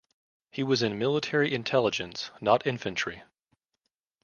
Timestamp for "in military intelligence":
0.81-2.31